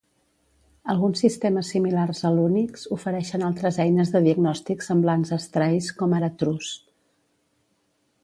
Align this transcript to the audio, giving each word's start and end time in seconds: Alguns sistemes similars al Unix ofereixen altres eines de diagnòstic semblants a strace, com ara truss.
Alguns 0.91 1.19
sistemes 1.23 1.67
similars 1.73 2.21
al 2.29 2.39
Unix 2.45 2.87
ofereixen 2.95 3.45
altres 3.49 3.77
eines 3.85 4.13
de 4.15 4.23
diagnòstic 4.29 4.81
semblants 4.87 5.33
a 5.39 5.41
strace, 5.45 5.95
com 6.01 6.17
ara 6.21 6.31
truss. 6.41 6.73